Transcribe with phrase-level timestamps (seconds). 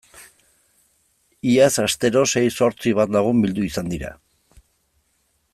[1.51, 4.15] Iaz astero sei zortzi bat lagun bildu izan dira.